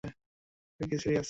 তুই 0.79 0.85
কি 0.89 0.97
সিরিয়াস? 0.97 1.19